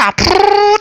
Sahur. 0.00 0.80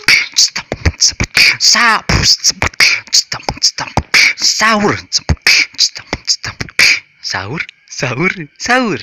Sahur. 7.20 7.59
Sahur. 7.91 8.31
Sahur. 8.55 8.99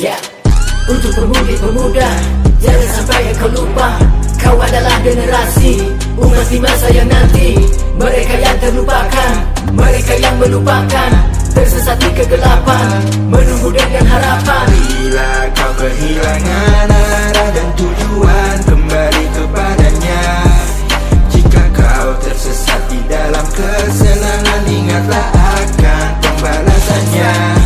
Ya, 0.00 0.16
untuk 0.88 1.12
pemudi-pemuda 1.12 2.08
Jangan 2.56 2.88
sampai 2.88 3.36
kau 3.36 3.52
lupa 3.52 4.09
generasi 5.00 5.96
Umat 6.20 6.46
di 6.52 6.58
masa 6.60 6.88
yang 6.92 7.08
nanti. 7.08 7.56
Mereka 7.96 8.34
yang 8.36 8.56
terlupakan 8.60 9.32
Mereka 9.72 10.14
yang 10.20 10.36
melupakan 10.40 11.10
Tersesat 11.52 11.96
di 12.00 12.10
kegelapan 12.16 13.00
Menunggu 13.28 13.72
dengan 13.72 14.04
harapan. 14.06 14.66
Bila 14.70 15.32
kau 15.56 15.72
kehilangan 15.80 16.88
arah 16.88 17.48
dan 17.52 17.68
tujuan 17.76 18.56
Kembali 18.64 19.24
kepadanya. 19.36 20.22
Jika 21.32 21.62
kau 21.76 22.08
tersesat 22.20 22.80
di 22.88 23.00
dalam 23.08 23.46
kesenangan 23.52 24.62
Ingatlah 24.70 25.26
akan 25.34 26.08
pembalasannya. 26.24 27.20
Ya, 27.20 27.59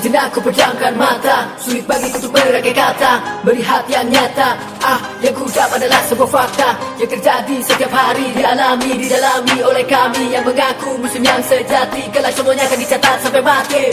Sejenak 0.00 0.32
ku 0.32 0.40
pejamkan 0.40 0.96
mata 0.96 1.44
Sulit 1.60 1.84
bagiku 1.84 2.16
untuk 2.24 2.32
merangkai 2.32 2.72
kata. 2.72 3.20
Melihat 3.44 3.84
yang 3.84 4.08
nyata 4.08 4.56
Ah, 4.80 4.96
yang 5.20 5.36
ku 5.36 5.44
dapat 5.52 5.76
adalah 5.76 6.00
sebuah 6.08 6.24
fakta. 6.24 6.72
Yang 6.96 7.20
terjadi 7.20 7.56
setiap 7.60 7.92
hari 7.92 8.32
Dialami, 8.32 8.96
didalami 8.96 9.60
oleh 9.60 9.84
kami 9.84 10.32
Yang 10.32 10.48
mengaku 10.48 10.96
musim 11.04 11.20
yang 11.20 11.36
sejati. 11.44 12.08
Kelak 12.16 12.32
semuanya 12.32 12.64
akan 12.64 12.78
dicatat 12.80 13.16
sampai 13.20 13.42
mati. 13.44 13.84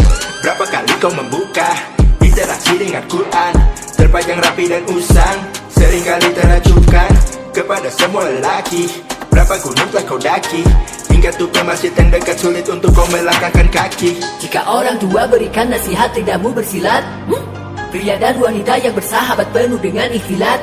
Berapa 0.47 0.63
kali 0.71 0.93
kau 0.95 1.11
membuka 1.11 1.75
Interaksi 2.23 2.73
dengan 2.79 3.03
Quran? 3.11 3.53
Terpajang 3.99 4.39
rapi 4.39 4.63
dan 4.71 4.87
usang 4.87 5.37
Seringkali 5.75 6.31
teracukan 6.31 7.11
Kepada 7.51 7.91
semua 7.91 8.31
lelaki. 8.31 8.87
Berapa 9.27 9.59
gunung 9.59 9.91
telah 9.91 10.07
kau 10.07 10.15
daki 10.15 10.63
Hingga 11.17 11.33
masjid 11.65 11.89
yang 11.97 12.13
dekat 12.13 12.37
sulit 12.37 12.61
untuk 12.69 12.93
kau 12.93 13.01
melangkahkan 13.09 13.65
kaki. 13.73 14.21
Jika 14.37 14.61
orang 14.69 15.01
tua 15.01 15.25
berikan 15.25 15.65
nasihat 15.65 16.13
lidahmu 16.13 16.53
bersilat 16.53 17.01
hmm? 17.25 17.41
Pria 17.89 18.21
dan 18.21 18.37
wanita 18.37 18.77
yang 18.77 18.93
bersahabat 18.93 19.49
penuh 19.49 19.81
dengan 19.81 20.13
ikhtilat. 20.13 20.61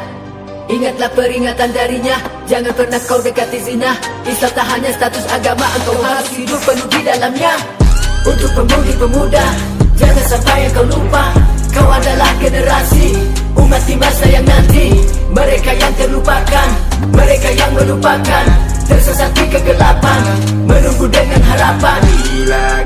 Ingatlah 0.70 1.10
peringatan 1.10 1.75
darinya 1.75 2.14
Jangan 2.47 2.70
pernah 2.70 3.02
kau 3.02 3.19
dekati 3.19 3.58
zina. 3.66 3.98
Islam 4.30 4.55
tak 4.55 4.66
hanya 4.70 4.94
status 4.94 5.27
agama 5.34 5.66
Engkau 5.75 5.98
harus 5.98 6.30
hidup 6.38 6.60
penuh 6.62 6.86
di 6.86 7.00
dalamnya. 7.02 7.52
Untuk 8.22 8.50
pemudi-pemuda 8.55 9.47
Jangan 9.98 10.25
sampai 10.38 10.70
kau 10.70 10.86
lupa 10.86 11.34
Kau 11.75 11.91
adalah 11.91 12.30
generasi 12.39 13.19
Umat 13.58 13.83
di 13.86 13.94
masa 13.98 14.27
yang 14.30 14.47
nanti. 14.47 14.94
Mereka 15.34 15.75
yang 15.75 15.92
terlupakan 15.98 16.69
Mereka 17.11 17.48
yang 17.58 17.72
melupakan. 17.75 18.44
Tersesat 18.86 19.34
di 19.34 19.44
kegelapan 19.50 20.20
Menunggu 20.70 21.11
dengan 21.11 21.42
harapan. 21.42 22.00
Bila 22.31 22.84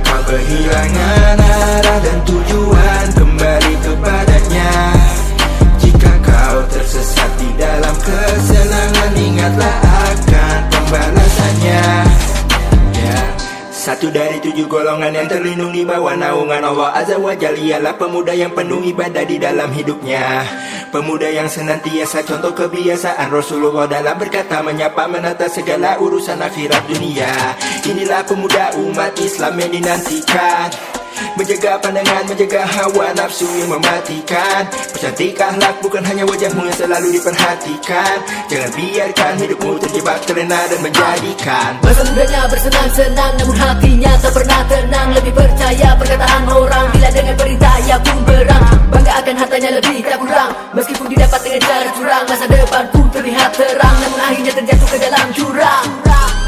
tujuh 14.59 14.75
golongan 14.75 15.15
yang 15.15 15.31
terlindung 15.31 15.71
di 15.71 15.87
bawah 15.87 16.19
naungan 16.19 16.67
Allah 16.67 16.91
Azza 16.91 17.15
wa 17.15 17.31
Jalla 17.31 17.95
pemuda 17.95 18.35
yang 18.35 18.51
penuh 18.51 18.83
ibadah 18.91 19.23
di 19.23 19.39
dalam 19.39 19.71
hidupnya. 19.71 20.43
Pemuda 20.91 21.31
yang 21.31 21.47
senantiasa 21.47 22.27
contoh 22.27 22.51
kebiasaan 22.59 23.31
Rasulullah 23.31 23.87
dalam 23.87 24.19
berkata 24.19 24.59
menyapa 24.59 25.07
menata 25.07 25.47
segala 25.47 25.95
urusan 26.03 26.43
akhirat 26.43 26.91
dunia. 26.91 27.55
Inilah 27.87 28.27
pemuda 28.27 28.75
umat 28.83 29.15
Islam 29.23 29.63
yang 29.63 29.71
dinantikan 29.79 30.98
Menjaga 31.39 31.79
pandangan, 31.79 32.23
menjaga 32.27 32.63
hawa 32.67 33.07
nafsu 33.15 33.47
yang 33.59 33.71
mematikan. 33.71 34.63
Percantik 34.95 35.39
akhlak 35.39 35.75
bukan 35.83 36.03
hanya 36.03 36.25
wajahmu 36.27 36.63
yang 36.67 36.77
selalu 36.77 37.09
diperhatikan. 37.15 38.17
Jangan 38.51 38.71
biarkan 38.75 39.33
hidupmu 39.39 39.73
terjebak 39.83 40.19
terlena 40.27 40.61
dan 40.67 40.81
menjadikan. 40.83 41.71
Masa 41.83 42.03
mudanya 42.11 42.43
bersenang-senang 42.51 43.33
Namun 43.39 43.57
hatinya 43.57 44.13
tak 44.19 44.33
pernah 44.35 44.61
tenang. 44.67 45.09
Lebih 45.15 45.33
percaya 45.35 45.89
perkataan 45.99 46.43
orang 46.51 46.87
Bila 46.93 47.09
dengan 47.15 47.35
perintah 47.39 47.75
ia 47.87 47.97
pun 48.03 48.19
berang. 48.27 48.65
Bangga 48.91 49.13
akan 49.23 49.35
hartanya 49.39 49.71
lebih 49.79 49.97
tak 50.03 50.19
kurang 50.19 50.51
Meskipun 50.75 51.07
didapat 51.13 51.41
dengan 51.47 51.61
cara 51.63 51.89
curang. 51.95 52.25
Masa 52.27 52.45
depan 52.51 52.85
pun 52.91 53.07
terlihat 53.15 53.51
terang 53.55 53.97
Namun 54.03 54.21
akhirnya 54.21 54.53
terjatuh 54.59 54.89
ke 54.91 54.99
dalam 54.99 55.27
jurang. 55.35 55.87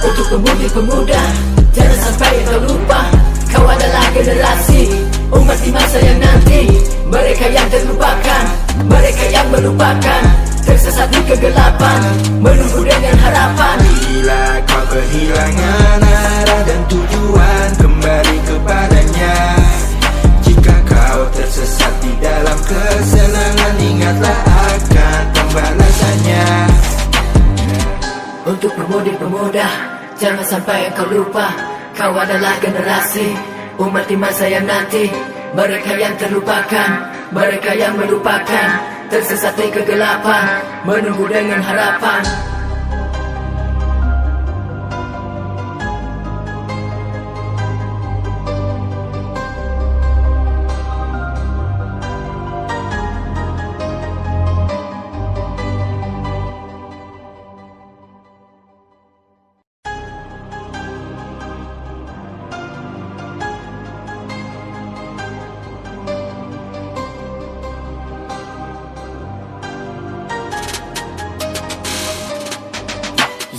Untuk 0.00 0.26
pemudi-pemuda 0.34 1.22
Jangan 1.70 1.98
sampai 2.02 2.42
kau 2.50 2.60
lupa 2.66 3.29
Kau 3.50 3.66
adalah 3.66 4.06
generasi 4.14 4.82
Umat 5.30 5.58
di 5.62 5.70
masa 5.70 5.98
yang 6.02 6.18
nanti. 6.18 6.62
Mereka 7.06 7.46
yang 7.50 7.66
terlupakan 7.70 8.44
Mereka 8.86 9.24
yang 9.30 9.46
melupakan. 9.50 10.22
Tersesat 10.62 11.08
di 11.10 11.20
kegelapan 11.26 12.00
Menunggu 12.38 12.82
dengan 12.86 13.16
harapan. 13.18 13.76
Bila 13.82 14.42
kau 14.66 14.84
kehilangan 14.94 15.98
arah 16.02 16.62
dan 16.66 16.80
tujuan 16.90 17.68
Kembali 17.78 18.36
kepadanya. 18.46 19.36
Jika 20.46 20.74
kau 20.86 21.22
tersesat 21.34 21.92
di 22.02 22.12
dalam 22.22 22.58
kesenangan 22.66 23.74
Ingatlah 23.78 24.38
akan 24.46 25.22
pembalasannya. 25.34 26.46
Untuk 28.46 28.72
pemudi-pemuda 28.74 29.68
Jangan 30.20 30.44
sampai 30.44 30.92
engkau 30.92 31.08
lupa 31.08 31.69
Kau 31.96 32.14
adalah 32.16 32.58
generasi 32.60 33.34
Umat 33.80 34.04
di 34.04 34.16
masa 34.18 34.44
yang 34.44 34.68
nanti. 34.68 35.08
Mereka 35.56 35.92
yang 35.96 36.14
terlupakan 36.20 36.90
Mereka 37.32 37.70
yang 37.78 37.94
melupakan. 37.96 38.68
Tersesat 39.10 39.54
di 39.58 39.66
kegelapan 39.72 40.62
Menunggu 40.86 41.26
dengan 41.26 41.62
harapan 41.62 42.49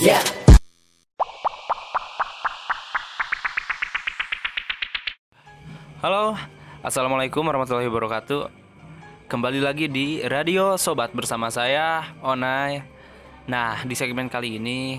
Ya. 0.01 0.17
Halo, 6.01 6.33
Assalamualaikum 6.81 7.45
warahmatullahi 7.45 7.85
wabarakatuh. 7.85 8.49
Kembali 9.29 9.61
lagi 9.61 9.85
di 9.85 10.25
Radio 10.25 10.73
Sobat 10.81 11.13
bersama 11.13 11.53
saya, 11.53 12.17
Onai 12.25 12.81
Nah, 13.45 13.85
di 13.85 13.93
segmen 13.93 14.25
kali 14.25 14.57
ini 14.57 14.97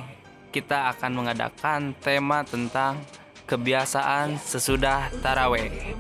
Kita 0.54 0.94
akan 0.94 1.18
mengadakan 1.18 1.98
tema 1.98 2.46
tentang 2.46 3.02
Kebiasaan 3.50 4.38
sesudah 4.38 5.10
taraweh. 5.18 5.98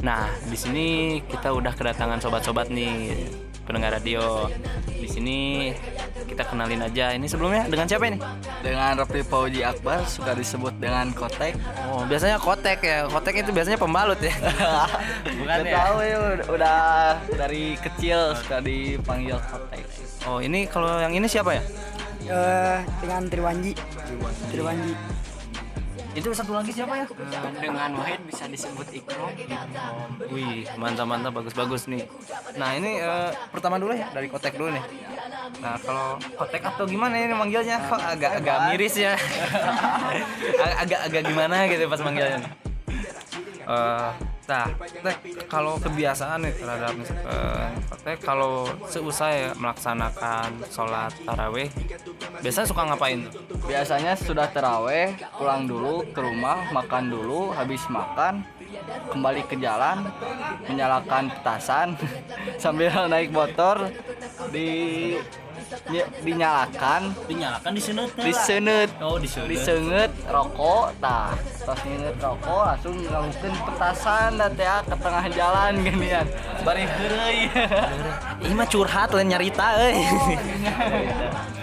Nah, 0.00 0.32
di 0.48 0.56
sini 0.56 1.20
kita 1.28 1.52
udah 1.52 1.76
kedatangan 1.76 2.24
sobat-sobat 2.24 2.72
nih 2.72 3.28
Pendengar 3.72 3.96
radio 3.96 4.52
Di 4.84 5.08
sini 5.08 5.72
kita 6.28 6.44
kenalin 6.44 6.84
aja 6.84 7.16
Ini 7.16 7.24
sebelumnya 7.24 7.64
dengan 7.72 7.88
siapa 7.88 8.04
ini? 8.04 8.20
dengan 8.60 9.00
Repi 9.00 9.24
Pauji 9.24 9.64
Akbar 9.64 10.04
suka 10.04 10.36
disebut 10.36 10.76
dengan 10.76 11.08
kotek 11.16 11.56
Oh, 11.88 12.04
biasanya 12.04 12.36
kotek 12.36 12.84
ya. 12.84 13.08
Kotek 13.08 13.42
itu 13.42 13.50
biasanya 13.50 13.80
pembalut 13.80 14.20
ya. 14.20 14.30
Bukan 15.40 15.58
ya? 15.64 15.72
tahu 15.72 15.96
ya 16.04 16.16
udah, 16.20 16.46
udah 16.52 16.78
dari 17.32 17.74
kecil 17.80 18.36
suka 18.36 18.60
dipanggil 18.60 19.40
kotek 19.40 19.82
Oh, 20.28 20.38
ini 20.38 20.68
kalau 20.68 21.00
yang 21.00 21.16
ini 21.16 21.24
siapa 21.24 21.56
ya? 21.56 21.62
Eh, 22.22 22.78
dengan 23.00 23.26
Triwanji. 23.26 23.72
Triwanji. 24.52 24.92
Itu 26.12 26.28
satu 26.36 26.52
lagi 26.52 26.70
siapa 26.70 26.92
ya? 26.92 27.06
dengan 27.56 27.90
Wahid 27.96 28.20
bisa 28.28 28.44
disebut 28.44 28.84
Ikrom 28.92 29.32
Wih, 30.28 30.68
mantap-mantap 30.76 31.32
bagus-bagus 31.32 31.88
nih. 31.88 32.04
Nah, 32.60 32.76
ini 32.76 33.00
eh, 33.00 33.30
pertama 33.48 33.80
dulu 33.80 33.96
ya 33.96 34.12
dari 34.12 34.28
kotek 34.28 34.60
dulu 34.60 34.76
nih. 34.76 34.84
Nah 35.60 35.74
kalau 35.80 36.20
kotek 36.36 36.62
atau 36.62 36.84
gimana 36.84 37.16
ini 37.16 37.32
manggilnya 37.32 37.80
kok 37.88 37.96
agak 37.98 38.44
agak 38.44 38.56
miris 38.68 38.94
ya. 38.96 39.16
Ag- 40.64 40.76
agak 40.84 41.00
agak 41.08 41.22
gimana 41.24 41.56
gitu 41.66 41.84
pas 41.88 42.00
manggilnya. 42.04 42.40
Eh, 43.62 44.10
nah, 44.52 45.16
kalau 45.48 45.80
kebiasaan 45.80 46.44
nih 46.44 46.54
terhadap 46.60 46.92
misalkan 46.94 47.82
Tek 48.02 48.18
kalau 48.18 48.66
seusai 48.90 49.54
melaksanakan 49.54 50.66
sholat 50.66 51.14
taraweh, 51.22 51.70
biasanya 52.42 52.66
suka 52.66 52.82
ngapain? 52.90 53.30
Biasanya 53.62 54.18
sudah 54.18 54.50
teraweh, 54.50 55.14
pulang 55.38 55.70
dulu 55.70 56.02
ke 56.10 56.18
rumah, 56.18 56.66
makan 56.74 57.14
dulu, 57.14 57.54
habis 57.54 57.78
makan 57.86 58.42
kembali 59.06 59.46
ke 59.46 59.54
jalan, 59.62 60.02
menyalakan 60.66 61.30
petasan 61.30 61.94
sambil 62.62 62.90
naik 63.06 63.30
motor 63.30 63.86
di 64.50 64.70
ny- 65.88 66.10
dinyalakan, 66.22 67.14
Dinyalakan 67.30 67.70
di 67.72 67.82
sini 67.82 68.02
Oh 68.98 69.16
di 69.16 69.28
sini. 69.28 69.46
disenget 69.54 70.10
rokok, 70.26 70.90
tah, 70.98 71.32
tos 71.62 71.80
nginget 71.86 72.16
rokok 72.18 72.62
langsung 72.66 72.94
ngalakukan 72.98 73.52
petasan 73.70 74.30
dah 74.36 74.50
teh 74.50 74.66
ke 74.66 74.96
tengah 74.98 75.24
jalan 75.30 75.72
ginian, 75.80 76.26
bari 76.66 76.82
heureuy. 76.88 77.38
Ini 78.42 78.54
mah 78.58 78.66
curhat 78.66 79.14
lain 79.14 79.30
nyarita 79.30 79.66
euy. 79.78 80.02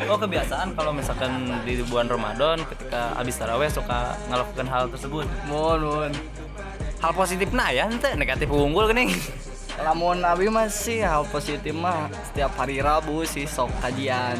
oh 0.08 0.16
kebiasaan 0.16 0.80
kalau 0.80 0.96
misalkan 0.96 1.60
di 1.68 1.84
bulan 1.84 2.08
Ramadan 2.08 2.64
ketika 2.64 3.20
habis 3.20 3.36
taraweh 3.36 3.68
suka 3.68 4.16
melakukan 4.32 4.68
hal 4.72 4.88
tersebut. 4.88 5.28
Mun. 5.52 6.16
Hal 7.00 7.12
positif 7.16 7.52
nah 7.52 7.72
ya 7.72 7.88
ente 7.88 8.12
negatif 8.16 8.48
unggul 8.48 8.92
gini. 8.92 9.12
Lamun 9.80 10.20
abi 10.22 10.48
masih 10.48 11.02
hal 11.02 11.24
positif 11.26 11.72
mah 11.72 11.98
setiap 12.24 12.52
hari 12.54 12.80
Rabu 12.80 13.24
sih 13.24 13.44
sok 13.44 13.72
kajian 13.80 14.36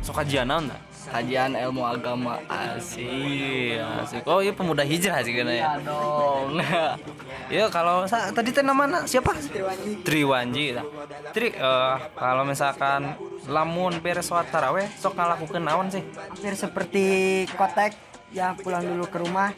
Sok 0.00 0.22
kajian 0.22 0.46
naon 0.46 0.66
tah? 0.66 0.80
kajian 1.06 1.54
ilmu 1.54 1.86
agama 1.86 2.34
asik 2.50 3.78
Iya, 3.78 4.02
asik. 4.02 4.26
Oh 4.26 4.42
iya 4.42 4.50
pemuda 4.50 4.82
hijrah 4.82 5.22
sih 5.22 5.30
kena 5.32 5.54
ya. 5.54 5.62
ya 5.64 5.72
dong 5.80 6.58
Iya 7.54 7.70
kalau 7.70 8.02
sa- 8.04 8.34
tadi 8.34 8.50
teh 8.50 8.58
namanya 8.60 9.06
siapa? 9.06 9.30
Triwanji. 9.32 10.02
Triwanji. 10.02 10.64
tah. 10.74 10.82
Tri 11.30 11.48
eh, 11.48 11.94
kalau 12.12 12.42
misalkan 12.42 13.14
lamun 13.46 14.02
beres 14.02 14.26
sholat 14.26 14.50
taraweh 14.50 14.90
sok 14.92 15.14
ngalakukeun 15.14 15.62
naon 15.62 15.86
sih? 15.88 16.02
hampir 16.02 16.54
seperti 16.54 17.04
kotek 17.54 17.94
ya 18.32 18.54
pulang 18.58 18.82
dulu 18.82 19.04
ke 19.06 19.18
rumah. 19.22 19.50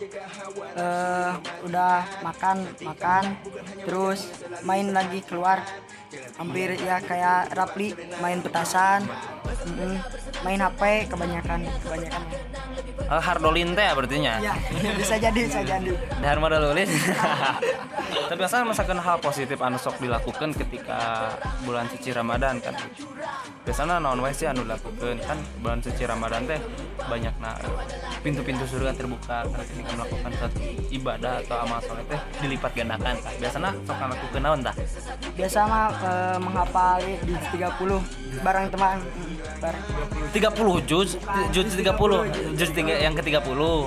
Eh 0.76 1.32
udah 1.64 2.24
makan 2.24 2.56
makan. 2.84 3.24
Terus 3.84 4.20
main 4.64 4.92
lagi 4.92 5.20
keluar. 5.24 5.62
Hampir 6.40 6.72
ya 6.80 7.04
kayak 7.04 7.52
Rapli 7.52 7.92
main 8.20 8.40
petasan. 8.40 9.04
Mm-mm, 9.68 10.00
main 10.46 10.60
HP 10.60 11.10
kebanyakan 11.12 11.68
kebanyakan. 11.84 12.22
Eh, 13.08 13.22
Hardolin 13.24 13.72
teh 13.72 13.84
ya 13.84 13.92
berartinya. 13.96 14.32
ya 14.40 14.54
bisa 15.00 15.16
jadi 15.16 15.40
bisa 15.48 15.60
jadi. 15.64 15.92
Dharma 16.20 16.52
Dalulis. 16.52 16.88
Tapi 18.28 18.36
biasanya 18.36 18.64
misalkan 18.68 19.00
hal 19.00 19.16
positif 19.24 19.56
anu 19.64 19.80
sok 19.80 20.00
dilakukan 20.04 20.52
ketika 20.52 21.32
bulan 21.64 21.88
suci 21.88 22.12
Ramadan 22.12 22.60
kan. 22.60 22.76
Biasanya 23.64 24.00
naon 24.00 24.20
wae 24.20 24.36
sih 24.36 24.48
anu 24.48 24.64
dilakukan 24.68 25.16
kan 25.24 25.38
bulan 25.64 25.80
suci 25.80 26.04
Ramadan 26.04 26.44
teh 26.44 26.60
banyak 27.08 27.34
na 27.40 27.56
pintu-pintu 28.22 28.64
surga 28.66 28.90
terbuka 28.94 29.46
kan 29.46 29.62
ketika 29.62 29.90
melakukan 29.94 30.30
suatu 30.38 30.58
ibadah 30.90 31.32
atau 31.44 31.56
amal 31.62 31.78
soleh 31.82 32.04
teh 32.10 32.20
dilipat 32.42 32.72
gandakan 32.74 33.14
kan. 33.22 33.34
Biasanya 33.38 33.70
sok 33.86 33.96
ngalakukeun 33.96 34.42
naon 34.42 34.60
tah? 34.62 34.74
biasa 35.38 35.58
mah 35.70 35.86
eh, 36.02 36.38
menghafal 36.42 36.98
di 36.98 37.34
30 37.54 38.42
bareng 38.42 38.66
teman 38.74 38.98
bareng 39.62 39.84
30 40.34 40.90
juz 40.90 41.14
juz 41.54 41.66
30 41.78 42.58
juz 42.58 42.70
tiga, 42.74 42.94
yang 42.98 43.14
ke-30. 43.14 43.58
Oh. 43.58 43.86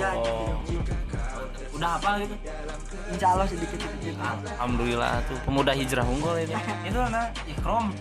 Udah 1.75 1.97
apa 1.97 2.23
gitu? 2.23 2.35
insya 3.11 3.27
Allah 3.35 3.47
sedikit 3.49 3.75
sedikit 3.75 4.15
Alhamdulillah 4.55 5.19
tuh 5.27 5.37
pemuda 5.43 5.75
hijrah 5.75 6.07
unggul 6.07 6.39
ini. 6.39 6.55
itu 6.87 6.99
nah 7.11 7.27
ikrom. 7.43 7.91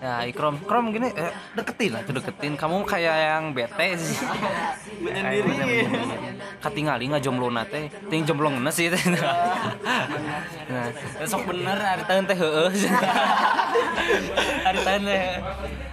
Ya 0.00 0.24
ikrom, 0.24 0.56
ikrom 0.56 0.96
gini 0.96 1.12
eh, 1.12 1.28
deketin 1.52 1.92
lah, 1.92 2.00
tuh 2.08 2.16
deketin. 2.16 2.56
Kamu 2.56 2.88
kayak 2.88 3.16
yang 3.20 3.52
bete 3.52 4.00
sih. 4.00 4.16
menyendiri. 5.04 5.84
Katingali 6.64 7.04
nggak 7.12 7.20
jomblo 7.20 7.52
nate, 7.52 7.92
ting 8.08 8.24
jomblo 8.24 8.48
ngenes 8.48 8.72
sih. 8.72 8.88
teh. 8.88 8.96
nah, 10.72 10.88
sok 11.28 11.52
bener 11.52 11.76
hari 11.76 12.02
tahun 12.08 12.24
teh 12.24 12.36
heeh. 12.36 12.70
hari 14.64 14.80
tahun 14.80 15.02
teh. 15.04 15.24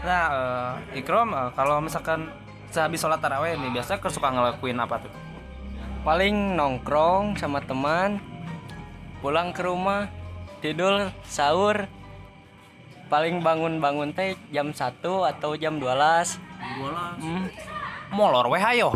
Nah, 0.08 0.26
eh, 0.96 1.04
ikrom 1.04 1.36
eh, 1.36 1.50
kalau 1.52 1.84
misalkan 1.84 2.32
sehabis 2.72 3.04
sholat 3.04 3.20
taraweh 3.20 3.60
nih 3.60 3.76
biasa 3.76 4.00
suka 4.08 4.32
ngelakuin 4.32 4.80
apa 4.80 5.04
tuh? 5.04 5.12
paling 6.08 6.56
nongkrong 6.56 7.36
sama 7.36 7.60
teman 7.60 8.16
pulang 9.20 9.52
ke 9.52 9.60
rumah 9.60 10.08
tidur 10.64 11.12
sahur 11.28 11.84
paling 13.08 13.42
bangun-bangun 13.42 14.14
teh 14.14 14.36
jam 14.54 14.72
1 14.72 15.02
atau 15.04 15.52
jam 15.56 15.80
12 15.80 15.84
hmm. 15.84 17.44
molor 18.14 18.48
weh 18.52 18.62
ayo 18.62 18.92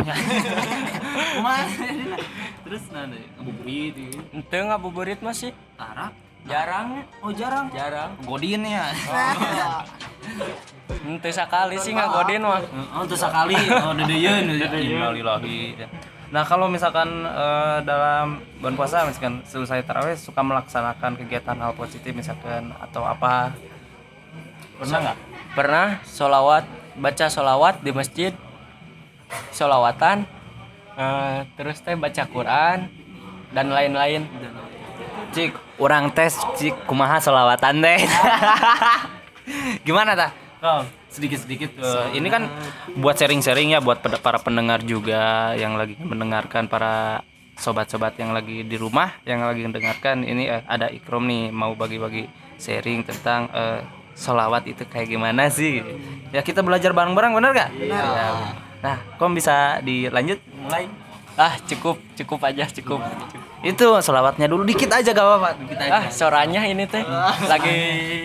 terus 2.64 2.84
nanti 2.92 3.20
ngebuburit 3.40 3.94
gitu 3.96 4.20
ente 4.32 4.58
ngabuburit 4.60 5.20
masih 5.20 5.52
tarak 5.76 6.14
jarang. 6.48 7.04
Oh 7.22 7.32
jarang? 7.34 7.70
Jarang. 7.74 8.12
Godin 8.26 8.66
ya? 8.66 8.86
Ente 11.02 11.30
sekali 11.34 11.76
sih 11.82 11.94
ngagodin 11.94 12.46
mah. 12.46 12.62
Oh 12.98 13.06
terus 13.06 13.22
sekali 13.22 13.58
oh 13.58 13.94
dedeyeun 13.94 14.50
innalillahi. 14.58 15.76
Nah 16.32 16.44
kalau 16.48 16.72
misalkan 16.72 17.28
eh, 17.28 17.78
dalam 17.84 18.40
bulan 18.62 18.76
puasa 18.78 19.04
misalkan 19.04 19.44
selesai 19.44 19.84
tarawih 19.84 20.16
suka 20.16 20.40
melaksanakan 20.40 21.20
kegiatan 21.20 21.58
hal 21.60 21.76
positif 21.76 22.16
misalkan 22.16 22.72
atau 22.80 23.04
apa 23.04 23.52
pernah 24.82 24.98
nggak? 24.98 25.18
Pernah 25.54 25.88
solawat 26.10 26.66
baca 26.98 27.26
solawat 27.30 27.86
di 27.86 27.92
masjid 27.94 28.34
solawatan 29.54 30.26
eh, 30.98 31.40
terus 31.54 31.78
teh 31.86 31.94
baca 31.94 32.24
Quran 32.26 32.90
dan 33.54 33.70
lain-lain. 33.70 34.26
Cik 35.32 35.54
orang 35.78 36.10
tes 36.12 36.34
cik 36.58 36.90
kumaha 36.90 37.22
selawatan 37.22 37.78
teh? 37.86 38.02
Gimana 39.88 40.18
tah? 40.18 40.32
Kau 40.58 40.82
sedikit 41.12 41.44
sedikit. 41.44 41.76
ini 42.16 42.32
kan 42.32 42.48
buat 42.96 43.20
sharing-sharing 43.20 43.76
ya 43.76 43.84
buat 43.84 44.00
para 44.24 44.40
pendengar 44.40 44.80
juga 44.80 45.52
yang 45.60 45.76
lagi 45.76 46.00
mendengarkan 46.00 46.72
para 46.72 47.20
sobat-sobat 47.60 48.16
yang 48.16 48.32
lagi 48.32 48.64
di 48.64 48.80
rumah 48.80 49.20
yang 49.28 49.44
lagi 49.44 49.62
mendengarkan. 49.68 50.24
Ini 50.26 50.44
eh, 50.50 50.64
ada 50.66 50.90
ikrom 50.90 51.28
nih 51.28 51.52
mau 51.54 51.76
bagi-bagi 51.76 52.26
sharing 52.58 53.04
tentang 53.06 53.52
eh, 53.52 54.01
solawat 54.22 54.70
itu 54.70 54.86
kayak 54.86 55.10
gimana 55.10 55.50
sih 55.50 55.82
ya 56.30 56.46
kita 56.46 56.62
belajar 56.62 56.94
bareng-bareng 56.94 57.34
bener 57.34 57.52
gak? 57.58 57.70
Ya. 57.74 58.54
nah 58.80 58.98
kom 59.18 59.34
bisa 59.34 59.82
dilanjut 59.82 60.38
mulai 60.62 60.86
ah 61.34 61.58
cukup 61.66 61.98
cukup 62.14 62.40
aja 62.46 62.70
cukup 62.70 63.02
itu 63.62 63.86
solawatnya 64.02 64.46
dulu 64.46 64.62
dikit 64.62 64.94
aja 64.94 65.10
gak 65.10 65.26
apa-apa 65.26 65.50
ah 65.90 66.06
soranya 66.14 66.62
ini 66.66 66.86
teh 66.86 67.02
lagi 67.50 67.78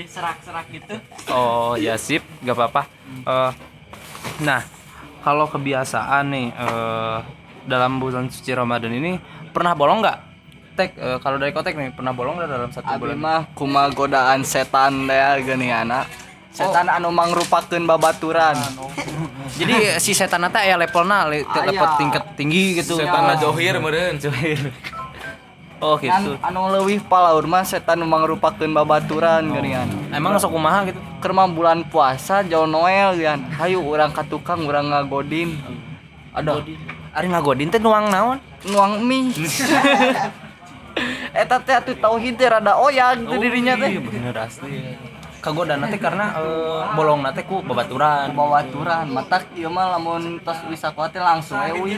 serak-serak 0.05 0.69
gitu 0.69 0.95
Oh 1.26 1.75
ya 1.76 1.99
sip, 1.99 2.23
gak 2.41 2.55
apa-apa. 2.55 2.83
Eh, 3.26 3.53
nah, 4.41 4.62
kalau 5.21 5.50
kebiasaan 5.50 6.25
nih 6.31 6.47
eh, 6.55 7.19
dalam 7.67 7.99
bulan 7.99 8.31
suci 8.31 8.55
Ramadan 8.55 8.95
ini 8.95 9.19
pernah 9.50 9.75
bolong 9.75 10.00
nggak? 10.00 10.19
Tek, 10.76 10.92
eh, 10.95 11.16
kalau 11.18 11.37
dari 11.37 11.50
kotek 11.50 11.73
nih 11.73 11.88
pernah 11.90 12.12
bolong 12.12 12.37
nggak 12.37 12.50
dalam 12.50 12.68
satu 12.68 12.85
abi 12.87 13.00
bulan? 13.00 13.16
mah 13.16 13.40
kuma 13.52 13.88
godaan 13.88 14.45
setan 14.45 15.09
deh 15.09 15.40
gini 15.40 15.73
anak 15.73 16.04
setan 16.52 16.87
anu 16.87 17.09
mangrupakeun 17.11 17.83
babaturan 17.83 18.56
Jadi 19.56 19.73
si 19.97 20.12
setan 20.12 20.45
nanti 20.45 20.61
ya 20.61 20.76
levelnya 20.76 21.25
le, 21.25 21.40
Aya. 21.42 21.64
level 21.66 21.88
tingkat 21.97 22.25
tinggi 22.37 22.76
gitu. 22.76 23.00
Setan 23.00 23.40
johir 23.40 23.80
meureun. 23.80 24.21
Johir. 24.21 24.68
Oh 25.76 25.97
gitu. 25.97 26.37
anu 26.40 26.61
leuwih 26.71 27.00
palaur 27.00 27.45
mah 27.45 27.61
setan 27.62 27.97
nu 27.97 28.06
mangrupakeun 28.06 28.68
babaturan 28.71 29.45
geuningan 29.47 29.88
Emang 30.09 30.37
sok 30.37 30.52
kumaha 30.52 30.85
gitu? 30.85 31.00
keur 31.21 31.33
mah 31.33 31.45
bulan 31.47 31.85
puasa 31.85 32.40
jauh 32.40 32.64
Noel 32.64 33.16
kan 33.16 33.40
hayu 33.56 33.80
urang 33.80 34.09
ka 34.09 34.21
tukang 34.23 34.64
urang 34.64 34.88
ngagodin 34.88 35.56
Aduh. 36.33 36.61
Ari 37.12 37.28
ngagodin 37.28 37.68
teh 37.68 37.76
nuang 37.76 38.09
naon? 38.09 38.37
nuang 38.64 39.00
mie 39.00 39.33
eta 41.37 41.57
teh 41.61 41.76
atuh 41.76 41.97
tauhid 41.97 42.35
teh 42.40 42.49
rada 42.49 42.73
oyag 42.81 43.21
teh 43.28 43.38
dirinya 43.38 43.75
teh 43.76 43.90
Iya 43.93 44.00
bener 44.00 44.37
asli. 44.40 44.97
Kagoda 45.45 45.78
nanti 45.78 45.95
karena 46.00 46.35
eh, 46.43 46.83
bolong 46.99 47.23
nanti 47.23 47.47
ku 47.47 47.62
babaturan. 47.62 48.35
babaturan 48.35 49.07
matak 49.14 49.47
ieu 49.55 49.71
mah 49.71 49.95
lamun 49.95 50.43
tos 50.43 50.59
wisata 50.66 51.07
teh 51.12 51.23
langsung 51.23 51.61
euy 51.61 51.95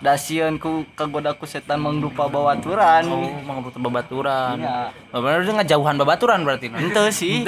dasieun 0.00 0.56
ku 0.56 0.88
kagoda 0.92 1.32
ku 1.32 1.44
setan 1.44 1.76
mangrupa 1.76 2.24
bawaturan 2.24 3.04
Oh, 3.04 3.20
mangrupa 3.42 3.76
babaturan. 3.76 4.56
Iya. 4.56 4.88
Oh, 5.12 5.20
Benar 5.20 5.44
itu 5.44 5.52
ngejauhan 5.52 5.96
babaturan 5.96 6.40
berarti. 6.40 6.72
Ente 6.72 7.04
sih 7.10 7.44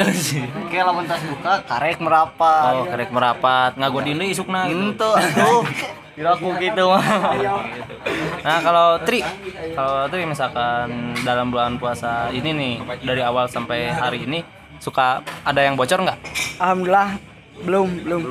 kayak 0.69 0.85
lamun 0.85 1.05
tas 1.05 1.21
buka 1.23 1.65
karek 1.65 1.97
merapat 1.97 2.73
Oh, 2.75 2.85
kerek 2.87 3.09
merapat, 3.09 3.71
ngagodin 3.75 4.17
deui 4.17 4.31
isukna 4.31 4.69
gitu. 4.69 4.77
Ente 4.77 5.09
atuh 5.09 5.65
kira 6.13 6.37
aku 6.37 6.53
gitu 6.59 6.85
mah 6.87 7.01
Nah, 8.43 8.59
kalau 8.61 9.01
Tri, 9.01 9.25
kalau 9.73 10.05
Tri 10.07 10.23
misalkan 10.23 10.87
dalam 11.23 11.49
bulan 11.49 11.81
puasa 11.81 12.29
ini 12.29 12.53
nih 12.53 12.75
dari 13.01 13.23
awal 13.23 13.49
sampai 13.49 13.89
hari 13.89 14.29
ini 14.29 14.45
suka 14.77 15.25
ada 15.41 15.61
yang 15.61 15.73
bocor 15.73 15.99
nggak? 15.99 16.19
alhamdulillah 16.59 17.17
belum 17.63 17.89
belum 18.03 18.23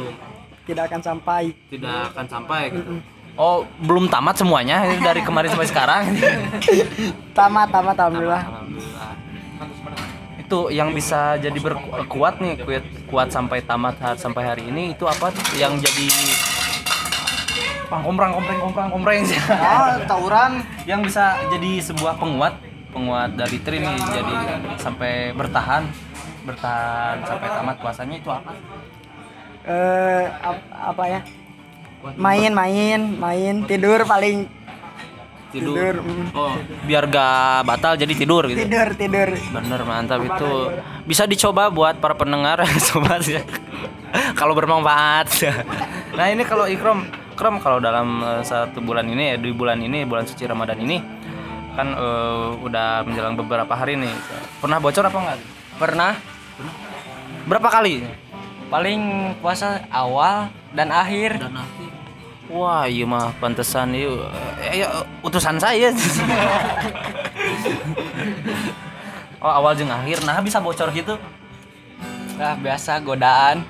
tidak 0.61 0.93
akan 0.93 1.01
sampai 1.01 1.43
Tidak 1.67 2.13
akan 2.13 2.25
sampai 2.27 2.61
gitu. 2.69 3.01
Oh, 3.39 3.63
belum 3.79 4.11
tamat 4.11 4.35
semuanya 4.35 4.83
ini 4.85 4.99
dari 4.99 5.23
kemarin 5.23 5.49
sampai 5.49 5.67
sekarang. 5.67 6.03
tamat 7.37 7.67
tamat 7.71 7.95
alhamdulillah 7.95 8.43
Alhamdulillah. 8.43 9.11
Itu 10.37 10.67
yang 10.67 10.91
bisa 10.91 11.39
jadi 11.39 11.55
berkuat 11.55 12.43
nih, 12.43 12.59
kuat, 12.59 12.83
kuat 13.07 13.27
sampai 13.31 13.63
tamat 13.63 13.95
sampai 14.19 14.43
hari 14.43 14.63
ini 14.67 14.91
itu 14.91 15.07
apa 15.07 15.31
yang 15.55 15.79
jadi 15.79 16.07
pangkomprang 17.87 18.31
kompreng 18.31 18.59
komprang 18.59 18.87
kompreng 18.87 19.19
ah 19.51 19.99
tawuran 20.07 20.63
yang 20.87 21.03
bisa 21.03 21.35
jadi 21.51 21.83
sebuah 21.83 22.15
penguat 22.15 22.55
penguat 22.95 23.35
dari 23.35 23.59
Tri 23.59 23.83
nih 23.83 23.99
jadi 23.99 24.33
sampai 24.79 25.35
bertahan 25.35 25.83
bertahan 26.47 27.19
sampai 27.27 27.47
tamat 27.51 27.75
puasanya 27.83 28.15
itu 28.15 28.31
apa? 28.31 28.51
eh 29.61 30.25
ap- 30.39 30.71
apa 30.71 31.03
ya 31.05 31.19
main 32.17 32.51
main 32.53 32.99
main 33.17 33.55
tidur 33.65 34.03
paling 34.05 34.47
Tidur, 35.51 35.99
mm. 35.99 36.31
Oh, 36.31 36.55
biar 36.87 37.11
gak 37.11 37.67
batal 37.67 37.99
jadi 37.99 38.15
tidur 38.15 38.47
gitu. 38.47 38.55
tidur 38.55 38.95
tidur 38.95 39.35
Bener 39.35 39.83
mantap 39.83 40.23
itu 40.23 40.71
bisa 41.03 41.27
dicoba 41.27 41.67
buat 41.67 41.99
para 41.99 42.15
pendengar 42.15 42.63
sobat 42.87 43.19
ya. 43.27 43.43
kalau 44.39 44.55
bermanfaat. 44.55 45.27
nah 46.15 46.31
ini 46.31 46.47
kalau 46.47 46.71
Ikrom, 46.71 47.03
Ikrom 47.35 47.59
kalau 47.59 47.83
dalam 47.83 48.23
eh, 48.23 48.41
satu 48.47 48.79
bulan 48.79 49.03
ini 49.11 49.35
ya 49.35 49.43
di 49.43 49.51
bulan 49.51 49.83
ini 49.83 50.07
bulan 50.07 50.23
suci 50.23 50.47
Ramadan 50.47 50.79
ini 50.79 51.03
kan 51.75 51.99
eh, 51.99 52.47
udah 52.63 53.03
menjelang 53.03 53.35
beberapa 53.35 53.75
hari 53.75 53.99
nih. 53.99 54.15
Pernah 54.63 54.79
bocor 54.79 55.03
apa 55.03 55.17
enggak? 55.19 55.39
Pernah 55.75 56.11
Berapa 57.45 57.67
kali? 57.73 58.05
Paling 58.71 59.35
puasa 59.43 59.83
awal 59.91 60.47
dan 60.71 60.87
akhir. 60.89 61.35
Dan 61.35 61.59
akhir. 61.59 61.91
Wah, 62.47 62.87
iya 62.87 63.03
mah 63.03 63.35
pantesan 63.39 63.95
iya, 63.95 64.11
eh, 64.63 64.83
ya, 64.83 64.87
utusan 65.23 65.59
saya. 65.59 65.91
oh, 69.43 69.51
awal 69.51 69.75
jeung 69.75 69.91
akhir. 69.91 70.23
Nah, 70.23 70.39
bisa 70.39 70.63
bocor 70.63 70.87
gitu. 70.95 71.19
Nah, 72.39 72.55
biasa 72.55 73.03
godaan. 73.03 73.67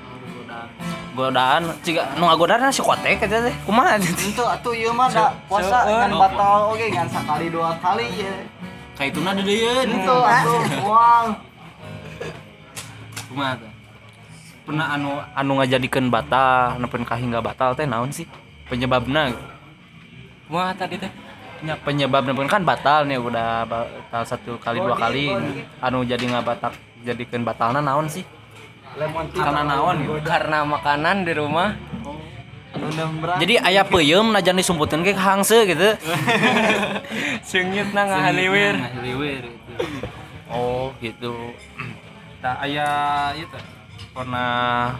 godaan 1.12 1.68
jika 1.84 2.08
nu 2.16 2.24
ngagodaan 2.24 2.72
si 2.72 2.80
kotek 2.80 3.28
aja 3.28 3.44
teh 3.44 3.52
kumaha 3.68 4.00
itu 4.00 4.40
atuh 4.40 4.72
ieu 4.72 4.96
mah 4.96 5.12
da 5.12 5.28
puasa 5.44 5.84
Seueur. 5.84 6.08
ngan 6.08 6.12
batal 6.16 6.72
oge 6.72 6.88
ngan 6.88 7.04
sakali 7.12 7.52
dua 7.52 7.76
kali 7.84 8.08
ya 8.16 8.32
kaituna 8.96 9.36
dedeun 9.36 9.92
itu 9.92 10.16
atuh 10.24 10.64
uang 10.88 11.26
kumaha 13.28 13.71
pernah 14.62 14.86
anu 14.94 15.18
anu 15.34 15.52
ngajadikeun 15.58 16.06
batal 16.08 16.78
nepen 16.78 17.02
kahingga 17.02 17.42
batal 17.42 17.74
teh 17.74 17.86
naon 17.86 18.10
sih 18.14 18.26
penyebabna 18.70 19.34
gitu. 19.34 19.44
Wah, 20.52 20.70
tadi 20.76 20.96
teh. 21.00 21.12
nya 21.62 21.78
penyebab 21.78 22.26
nepen 22.26 22.50
kan 22.50 22.66
batal 22.66 23.06
nih 23.06 23.22
udah 23.22 23.62
batal 23.70 24.22
satu 24.26 24.58
kali 24.58 24.82
dua 24.82 24.98
kali 24.98 25.30
anu 25.78 26.02
jadi 26.02 26.26
ngabatak 26.26 26.74
jadikeun 27.06 27.46
batalna 27.46 27.78
naon 27.78 28.10
sih 28.10 28.26
karena 29.30 29.62
naon 29.62 30.02
gitu 30.02 30.18
Karena 30.26 30.66
makanan 30.66 31.22
di 31.22 31.32
rumah 31.38 31.78
jadi 33.38 33.62
ayah 33.62 33.86
peuyeum 33.86 34.34
najan 34.34 34.58
disumputkeun 34.58 35.06
ke 35.06 35.14
hangse 35.14 35.70
gitu 35.70 35.94
seungit 37.48 37.92
na 37.92 38.08
ngahaliwir. 38.08 38.74
Ngahaliwir 38.74 39.42
gitu. 39.44 39.72
Oh 40.50 40.90
gitu. 40.98 41.34
Nah, 42.42 42.58
ayah 42.66 43.30
itu 43.38 43.54
pernah 44.12 44.96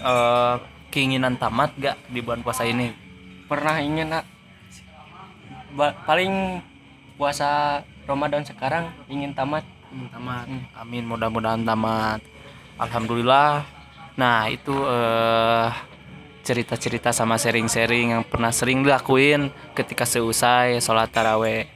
eh, 0.00 0.54
keinginan 0.92 1.36
tamat 1.40 1.72
gak 1.76 1.96
di 2.12 2.20
bulan 2.20 2.44
puasa 2.44 2.64
ini? 2.68 2.92
Pernah 3.48 3.76
ingin 3.80 4.08
nak 4.12 4.24
Ba- 5.76 5.96
paling 6.08 6.64
puasa 7.20 7.80
Ramadan 8.08 8.40
sekarang 8.48 8.88
ingin 9.12 9.36
tamat. 9.36 9.60
Tamat. 10.08 10.48
Amin 10.72 11.04
mudah-mudahan 11.04 11.60
tamat. 11.64 12.24
Alhamdulillah. 12.80 13.64
Nah 14.16 14.48
itu 14.48 14.72
eh, 14.72 15.68
cerita-cerita 16.46 17.12
sama 17.12 17.36
sharing-sharing 17.36 18.16
yang 18.16 18.22
pernah 18.24 18.54
sering 18.54 18.86
dilakuin 18.86 19.52
ketika 19.76 20.08
seusai 20.08 20.80
sholat 20.80 21.12
taraweh. 21.12 21.68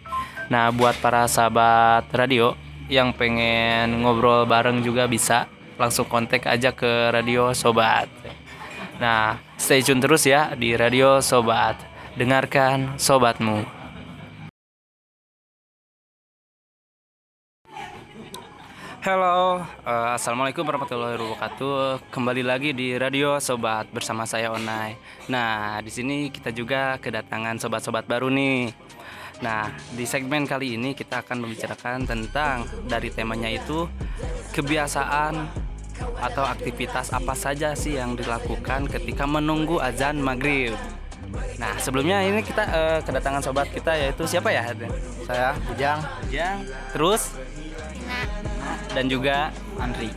Nah 0.48 0.72
buat 0.72 0.96
para 1.02 1.28
sahabat 1.28 2.08
radio 2.14 2.56
yang 2.88 3.12
pengen 3.12 4.00
ngobrol 4.00 4.48
bareng 4.48 4.80
juga 4.80 5.04
bisa 5.10 5.44
langsung 5.80 6.04
kontak 6.04 6.44
aja 6.44 6.76
ke 6.76 7.08
radio 7.08 7.56
sobat. 7.56 8.12
Nah 9.00 9.40
stay 9.56 9.80
tune 9.80 10.04
terus 10.04 10.28
ya 10.28 10.52
di 10.52 10.76
radio 10.76 11.24
sobat. 11.24 11.80
Dengarkan 12.20 13.00
sobatmu. 13.00 13.80
Halo, 19.00 19.64
eh, 19.88 20.10
assalamualaikum 20.12 20.60
warahmatullahi 20.60 21.16
wabarakatuh. 21.16 22.12
Kembali 22.12 22.44
lagi 22.44 22.76
di 22.76 22.92
Radio 23.00 23.40
Sobat 23.40 23.88
bersama 23.88 24.28
saya 24.28 24.52
Onai. 24.52 24.92
Nah, 25.32 25.80
di 25.80 25.88
sini 25.88 26.28
kita 26.28 26.52
juga 26.52 27.00
kedatangan 27.00 27.56
sobat-sobat 27.56 28.04
baru 28.04 28.28
nih. 28.28 28.68
Nah, 29.40 29.72
di 29.96 30.04
segmen 30.04 30.44
kali 30.44 30.76
ini 30.76 30.92
kita 30.92 31.24
akan 31.24 31.48
membicarakan 31.48 32.04
tentang 32.04 32.68
dari 32.84 33.08
temanya 33.08 33.48
itu 33.48 33.88
kebiasaan 34.52 35.48
atau 36.20 36.44
aktivitas 36.44 37.12
apa 37.12 37.32
saja 37.32 37.72
sih 37.72 37.96
yang 37.96 38.16
dilakukan 38.16 38.88
ketika 38.88 39.24
menunggu 39.24 39.80
azan 39.80 40.20
maghrib. 40.20 40.76
Nah, 41.60 41.76
sebelumnya 41.78 42.24
ini 42.26 42.42
kita 42.42 42.62
eh, 42.66 42.98
kedatangan 43.06 43.42
sobat 43.44 43.70
kita 43.70 43.94
yaitu 43.94 44.26
siapa 44.26 44.50
ya? 44.50 44.66
saya 45.22 45.54
Ujang 45.70 46.02
Yang 46.32 46.58
terus 46.90 47.22
dan 48.90 49.06
juga 49.06 49.54
Andri. 49.78 50.10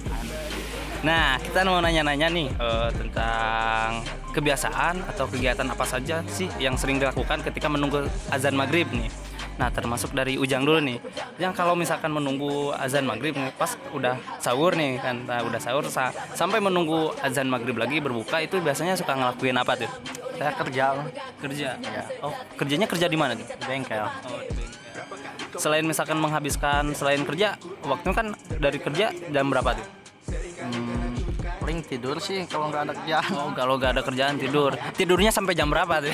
Nah, 1.03 1.35
kita 1.43 1.67
mau 1.67 1.83
nanya-nanya 1.83 2.31
nih 2.31 2.47
eh, 2.49 2.89
tentang 2.95 4.01
kebiasaan 4.33 5.05
atau 5.13 5.29
kegiatan 5.29 5.67
apa 5.69 5.85
saja 5.85 6.25
sih 6.25 6.49
yang 6.57 6.73
sering 6.79 6.97
dilakukan 6.97 7.45
ketika 7.45 7.69
menunggu 7.69 8.09
azan 8.33 8.57
maghrib 8.57 8.89
nih. 8.89 9.11
Nah, 9.53 9.69
termasuk 9.69 10.17
dari 10.17 10.35
Ujang 10.35 10.65
dulu 10.65 10.81
nih. 10.81 10.97
Yang 11.37 11.53
kalau 11.53 11.77
misalkan 11.77 12.09
menunggu 12.09 12.73
azan 12.73 13.05
maghrib 13.05 13.37
pas 13.53 13.77
udah 13.93 14.17
sahur 14.41 14.73
nih 14.73 14.97
kan, 14.97 15.29
nah, 15.29 15.45
udah 15.45 15.61
sahur 15.61 15.85
sa- 15.87 16.11
sampai 16.33 16.57
menunggu 16.57 17.13
azan 17.21 17.45
maghrib 17.45 17.77
lagi 17.77 18.01
berbuka 18.01 18.41
itu 18.41 18.57
biasanya 18.57 18.97
suka 18.97 19.13
ngelakuin 19.13 19.57
apa 19.57 19.73
tuh? 19.77 19.91
saya 20.33 20.49
kerja 20.57 20.97
Kerja. 21.37 21.77
Oh, 22.25 22.33
kerjanya 22.57 22.89
kerja 22.89 23.05
di 23.05 23.13
mana 23.13 23.37
tuh? 23.37 23.45
bengkel 23.69 24.01
Oh, 24.01 24.09
di 24.49 24.65
bengkel. 24.65 25.61
Selain 25.61 25.85
misalkan 25.85 26.17
menghabiskan 26.17 26.89
selain 26.97 27.21
kerja, 27.21 27.53
waktunya 27.85 28.17
kan 28.17 28.27
dari 28.57 28.81
kerja 28.81 29.13
jam 29.29 29.45
berapa 29.53 29.77
tuh? 29.77 29.85
hmm, 30.33 31.13
paling 31.61 31.85
tidur 31.85 32.17
sih 32.17 32.49
kalau 32.49 32.73
nggak 32.73 32.89
ada 32.89 32.93
kerjaan 32.97 33.29
Oh, 33.37 33.53
kalau 33.53 33.77
gak 33.77 33.99
ada 33.99 34.01
kerjaan 34.01 34.41
tidur. 34.41 34.73
Tidurnya 34.97 35.29
sampai 35.29 35.53
jam 35.53 35.69
berapa 35.69 36.01
tuh? 36.01 36.09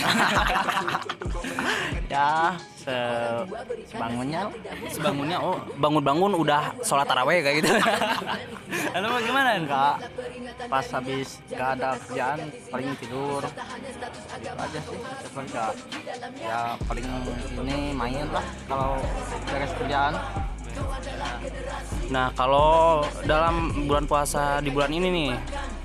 ya 2.13 2.57
se 2.89 2.99
bangunnya 3.93 4.41
Sebangunnya 4.89 5.37
oh, 5.37 5.61
bangun-bangun 5.77 6.33
udah 6.33 6.73
sholat 6.81 7.05
taraweh 7.05 7.45
kayak 7.45 7.61
gitu. 7.61 7.69
Lalu 8.97 9.05
mau 9.05 9.21
gimana? 9.21 9.49
enggak 9.59 9.95
pas 10.69 10.85
habis 10.93 11.41
nggak 11.49 11.69
ada 11.79 11.89
kerjaan 12.05 12.39
paling 12.69 12.89
tidur 13.01 13.41
gitu 13.41 14.57
aja 14.59 14.79
sih 14.85 14.99
setiap 14.99 15.33
kerja 15.33 15.63
ya 16.37 16.61
paling 16.85 17.05
ini 17.65 17.77
main 17.95 18.27
lah 18.29 18.45
kalau 18.69 18.99
beres 19.49 19.73
kerjaan 19.77 20.15
Nah, 22.09 22.31
kalau 22.33 23.03
dalam 23.25 23.85
bulan 23.89 24.05
puasa 24.07 24.63
di 24.63 24.69
bulan 24.71 24.89
ini 24.93 25.07
nih 25.11 25.31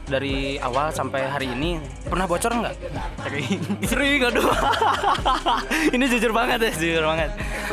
dari 0.04 0.60
awal 0.60 0.92
sampai 0.92 1.24
hari 1.24 1.48
ini 1.52 1.80
pernah 2.04 2.28
bocor 2.28 2.52
nggak? 2.52 2.74
Sering. 3.24 3.60
sering 3.88 4.20
aduh. 4.28 4.48
ini 5.96 6.04
jujur 6.08 6.32
banget 6.36 6.58
ya, 6.68 6.72
jujur 6.76 7.04
banget. 7.08 7.30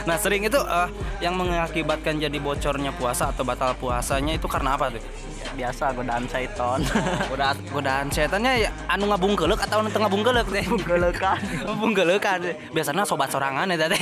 Nah, 0.07 0.15
sering 0.15 0.47
itu 0.47 0.59
eh, 0.59 0.89
yang 1.19 1.35
mengakibatkan 1.35 2.17
jadi 2.17 2.37
bocornya 2.39 2.95
puasa 2.95 3.29
atau 3.29 3.43
batal 3.43 3.75
puasanya 3.75 4.39
itu 4.39 4.47
karena 4.47 4.79
apa 4.79 4.91
tuh? 4.95 5.03
biasa 5.51 5.91
godaan 5.91 6.23
syaiton 6.31 6.79
godaan 7.31 7.57
godaan 7.73 8.07
setannya 8.07 8.67
ya 8.67 8.69
anu 8.87 9.11
ngabungkelek 9.11 9.59
atau 9.67 9.83
anu 9.83 9.89
teu 9.91 9.99
ngabungkelek 9.99 10.47
teh 10.47 10.63
Bunggelekan. 10.63 11.37
ngabungkelekan 11.67 12.39
biasanya 12.75 13.03
sobat 13.03 13.29
sorangan 13.33 13.67
ya 13.67 13.89
teh 13.91 14.01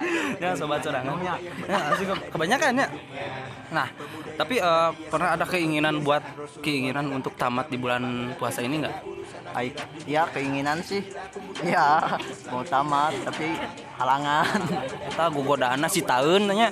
ya 0.42 0.54
sobat 0.54 0.80
sorangan 0.82 1.18
ya. 1.20 1.34
Asli 1.92 2.04
ke- 2.06 2.28
kebanyakan 2.30 2.72
ya. 2.78 2.88
Nah 3.74 3.88
tapi 4.38 4.62
eh, 4.62 4.90
pernah 5.10 5.34
ada 5.34 5.44
keinginan 5.44 6.00
buat 6.06 6.22
keinginan 6.62 7.10
untuk 7.10 7.34
tamat 7.34 7.66
di 7.66 7.76
bulan 7.76 8.34
puasa 8.38 8.62
ini 8.62 8.86
nggak? 8.86 8.96
Baik, 9.48 9.74
ya 10.06 10.28
keinginan 10.30 10.78
sih. 10.84 11.02
Ya, 11.64 12.04
mau 12.52 12.62
tamat 12.62 13.16
tapi 13.26 13.58
halangan. 13.98 14.60
kita 15.10 15.24
godaan 15.34 15.82
si 15.90 16.04
tahun 16.04 16.52
nya 16.52 16.68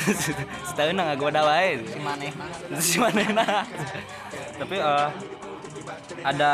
si 0.66 0.72
tahun 0.74 0.98
nggak 0.98 1.20
goda 1.20 1.46
wae. 1.46 1.78
Maneh. 2.02 2.32
si 2.82 2.98
manehna. 2.98 3.62
Tapi 4.58 4.76
eh, 4.80 5.08
ada 6.24 6.52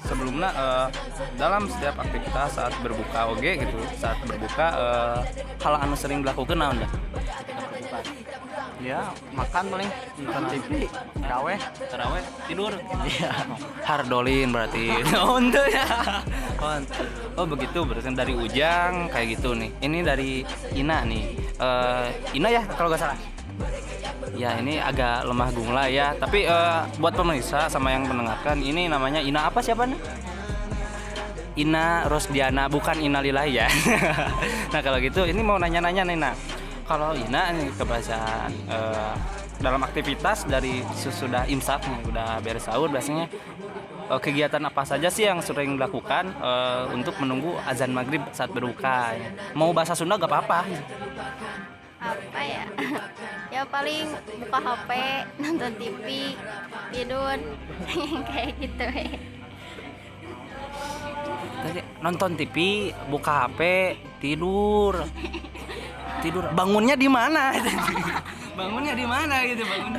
sebelumnya 0.00 0.50
eh, 0.56 0.86
dalam 1.36 1.68
setiap 1.68 2.00
aktivitas 2.00 2.56
saat 2.56 2.72
berbuka 2.80 3.28
oge 3.30 3.60
gitu 3.60 3.78
saat 4.00 4.16
berbuka 4.24 4.66
eh, 4.72 5.18
hal 5.60 5.74
anu 5.84 5.94
sering 5.94 6.24
dilakukan 6.24 6.56
naon 6.56 6.80
dah 6.80 6.92
Ya, 8.84 9.00
makan 9.32 9.72
paling. 9.72 9.88
Nonton 10.20 10.44
TV, 10.52 10.84
gawe. 11.24 11.54
taraweh 11.88 12.20
tidur. 12.44 12.68
Iya. 13.08 13.32
hardolin 13.80 14.52
berarti. 14.52 14.92
Ente 15.40 15.64
ya? 15.72 15.88
Oh, 17.32 17.48
begitu. 17.48 17.80
Berarti 17.80 18.12
dari 18.12 18.36
ujang 18.36 19.08
kayak 19.08 19.40
gitu 19.40 19.56
nih. 19.56 19.72
Ini 19.80 19.98
dari 20.04 20.44
Ina 20.76 21.00
nih. 21.00 21.24
Eh, 21.56 22.36
Ina 22.36 22.48
ya 22.52 22.62
kalau 22.76 22.92
nggak 22.92 23.00
salah 23.00 23.33
ya 24.34 24.58
ini 24.58 24.78
agak 24.82 25.26
lemah 25.26 25.48
gungla 25.54 25.84
ya. 25.88 26.12
Tapi 26.18 26.46
eh, 26.46 26.80
buat 26.98 27.14
pemirsa 27.14 27.70
sama 27.70 27.94
yang 27.94 28.06
mendengarkan 28.06 28.60
ini 28.60 28.90
namanya 28.90 29.22
Ina 29.22 29.48
apa 29.48 29.62
siapa 29.62 29.86
nih? 29.86 29.98
Ina 31.54 32.10
Rosdiana 32.10 32.66
bukan 32.66 32.98
Ina 32.98 33.22
Lilahi 33.22 33.52
ya. 33.54 33.66
Nah 34.74 34.80
kalau 34.82 34.98
gitu 34.98 35.22
ini 35.22 35.38
mau 35.38 35.54
nanya-nanya 35.54 36.02
nih 36.02 36.18
Nah 36.18 36.34
kalau 36.84 37.14
Ina 37.14 37.54
nih 37.54 37.70
kebiasaan 37.78 38.50
eh, 38.66 39.12
dalam 39.62 39.80
aktivitas 39.86 40.50
dari 40.50 40.82
sesudah 40.98 41.46
imsak 41.46 41.86
nih 41.86 42.00
udah 42.10 42.42
beres 42.42 42.66
sahur 42.66 42.90
biasanya 42.90 43.30
eh, 44.10 44.20
kegiatan 44.20 44.60
apa 44.66 44.82
saja 44.82 45.06
sih 45.06 45.30
yang 45.30 45.38
sering 45.38 45.78
dilakukan 45.78 46.34
eh, 46.34 46.84
untuk 46.90 47.14
menunggu 47.22 47.54
azan 47.62 47.94
maghrib 47.94 48.20
saat 48.34 48.50
berbuka? 48.50 49.14
Mau 49.54 49.70
bahasa 49.70 49.94
Sunda 49.94 50.18
gak 50.18 50.26
apa-apa 50.26 50.60
apa 52.04 52.40
ya? 52.44 52.64
Ya 53.54 53.62
paling 53.70 54.10
buka 54.42 54.58
HP 54.58 54.90
nonton 55.38 55.72
TV 55.78 56.06
tidur. 56.90 57.38
Kayak 58.28 58.50
gitu 58.58 58.86
ya 58.90 59.14
Tadi 61.64 61.80
nonton 62.02 62.30
TV 62.34 62.56
buka 63.08 63.46
HP 63.46 63.60
tidur. 64.18 65.06
Tidur. 66.20 66.44
Bangunnya 66.52 66.98
di 66.98 67.08
mana? 67.08 67.54
Bangunnya 68.58 68.94
di 68.94 69.06
mana 69.06 69.42
gitu 69.46 69.62
bangun. 69.66 69.94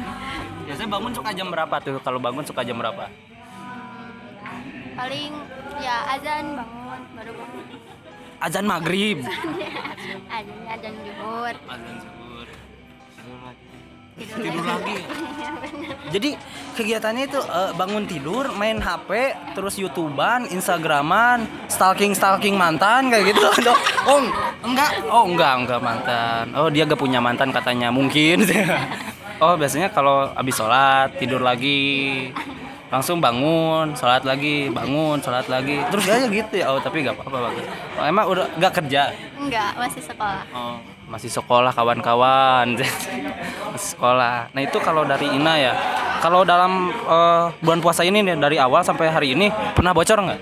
Biasanya 0.65 0.89
bangun 0.89 1.11
suka 1.13 1.29
jam 1.35 1.47
berapa 1.51 1.75
tuh? 1.83 1.99
Kalau 2.01 2.19
bangun 2.19 2.43
suka 2.43 2.61
jam 2.63 2.79
berapa? 2.79 3.07
Paling 4.95 5.33
ya 5.79 5.95
azan 6.15 6.55
bangun 6.55 7.01
baru 7.19 7.31
bangun 7.35 7.94
azan 8.45 8.65
maghrib. 8.69 9.25
Azan 9.25 10.61
azan 10.69 10.93
juhur 11.01 11.55
azan 11.65 11.95
zuhur. 11.97 12.47
Tidur, 14.15 14.37
tidur 14.39 14.65
lagi. 14.65 14.97
Iya, 15.75 16.11
jadi 16.13 16.29
kegiatannya 16.77 17.23
itu 17.27 17.39
eh, 17.41 17.71
bangun 17.75 18.05
tidur 18.05 18.47
main 18.55 18.77
HP 18.79 19.33
terus 19.57 19.75
youtuban 19.75 20.45
instagraman 20.47 21.43
stalking 21.67 22.13
stalking 22.13 22.55
mantan 22.55 23.09
kayak 23.09 23.33
gitu. 23.33 23.47
Dok. 23.65 23.79
oh 24.07 24.19
enggak? 24.63 24.89
Oh 25.09 25.23
enggak 25.25 25.53
enggak 25.65 25.79
mantan. 25.81 26.45
Oh 26.55 26.69
dia 26.69 26.85
gak 26.85 27.01
punya 27.01 27.19
mantan 27.19 27.49
katanya. 27.49 27.89
Mungkin. 27.89 28.45
Oh 29.35 29.59
biasanya 29.59 29.91
kalau 29.91 30.31
habis 30.31 30.55
sholat 30.55 31.11
tidur 31.19 31.43
lagi 31.43 32.31
langsung 32.95 33.19
bangun 33.19 33.91
sholat 33.91 34.23
lagi 34.23 34.71
bangun 34.71 35.19
sholat 35.19 35.43
lagi 35.51 35.83
terus 35.91 36.07
aja 36.07 36.31
gitu 36.31 36.53
ya 36.55 36.71
oh 36.71 36.79
tapi 36.79 37.03
gak 37.03 37.19
apa-apa 37.19 37.51
bagus 37.51 37.65
oh, 37.99 38.05
emang 38.07 38.25
udah 38.31 38.45
gak 38.55 38.73
kerja 38.79 39.11
enggak 39.35 39.71
masih 39.75 39.99
sekolah 39.99 40.43
Oh, 40.55 40.79
masih 41.11 41.27
sekolah 41.29 41.69
kawan-kawan. 41.69 42.79
masih 43.75 43.89
sekolah. 43.93 44.49
Nah, 44.55 44.61
itu 44.63 44.77
kalau 44.81 45.03
dari 45.05 45.27
Ina 45.29 45.53
ya. 45.59 45.73
Kalau 46.23 46.41
dalam 46.41 46.89
eh, 46.89 47.45
bulan 47.61 47.83
puasa 47.83 48.01
ini 48.01 48.23
nih 48.25 48.39
dari 48.39 48.57
awal 48.57 48.81
sampai 48.81 49.11
hari 49.11 49.35
ini 49.35 49.51
pernah 49.75 49.91
bocor 49.91 50.17
nggak? 50.23 50.39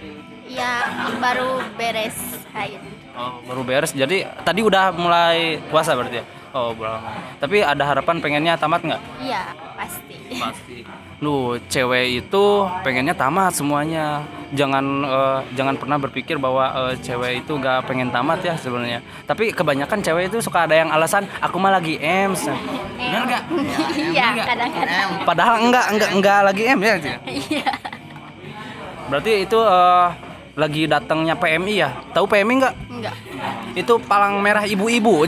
ya 0.48 0.86
baru 1.18 1.66
beres 1.74 2.16
hai 2.54 2.78
Oh, 3.18 3.42
baru 3.44 3.62
beres. 3.66 3.92
Jadi 3.92 4.24
tadi 4.46 4.62
udah 4.62 4.94
mulai 4.94 5.58
puasa 5.68 5.98
berarti 5.98 6.22
ya? 6.22 6.26
Oh, 6.54 6.72
belum. 6.78 7.02
Tapi 7.42 7.66
ada 7.66 7.84
harapan 7.84 8.22
pengennya 8.22 8.54
tamat 8.56 8.86
nggak? 8.86 9.02
iya 9.20 9.52
pasti 9.74 10.16
Pasti. 10.38 10.78
Lu 11.23 11.55
cewek 11.71 12.19
itu 12.19 12.43
pengennya 12.83 13.15
tamat 13.15 13.55
semuanya. 13.55 14.27
Jangan 14.51 14.83
eh, 15.07 15.39
jangan 15.55 15.79
pernah 15.79 15.95
berpikir 15.95 16.36
bahwa 16.36 16.91
eh, 16.91 16.99
cewek 16.99 17.47
itu 17.47 17.55
gak 17.55 17.88
pengen 17.88 18.12
tamat 18.12 18.43
ya 18.43 18.59
sebenarnya. 18.59 18.99
Tapi 19.23 19.55
kebanyakan 19.55 20.03
cewek 20.03 20.27
itu 20.27 20.43
suka 20.43 20.67
ada 20.67 20.75
yang 20.75 20.91
alasan 20.91 21.23
aku 21.39 21.55
mah 21.55 21.79
lagi 21.79 21.95
ems. 22.03 22.51
Benar 22.99 23.23
nggak? 23.23 23.43
iya 24.13 24.36
kadang-kadang 24.43 25.09
Padahal 25.23 25.55
enggak 25.63 25.86
enggak 25.95 26.12
enggak 26.12 26.39
lagi 26.43 26.63
M 26.67 26.79
ya. 26.83 26.93
Cik? 26.99 27.17
iya 27.29 27.71
Berarti 29.07 29.31
itu 29.47 29.59
eh, 29.63 30.07
lagi 30.53 30.81
datangnya 30.86 31.36
PMI 31.39 31.75
ya. 31.79 31.89
Tahu 32.12 32.25
PMI 32.27 32.53
enggak? 32.59 32.75
enggak 32.91 33.15
Itu 33.73 33.97
palang 34.03 34.43
merah 34.43 34.67
ibu-ibu. 34.67 35.25